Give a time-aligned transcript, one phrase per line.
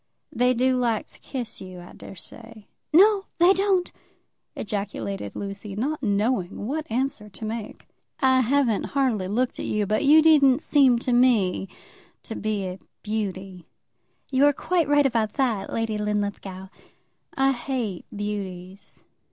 [0.31, 3.91] "They do like to kiss you, I daresay." "No, they don't,"
[4.55, 7.85] ejaculated Lucy, not knowing what answer to make.
[8.19, 11.67] "I haven't hardly looked at you, but you didn't seem to me
[12.23, 13.67] to be a beauty."
[14.31, 16.69] "You're quite right about that, Lady Linlithgow."
[17.35, 19.03] "I hate beauties.